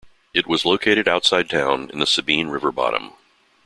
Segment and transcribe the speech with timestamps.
[0.33, 3.13] It was located outside town in the Sabine River bottom.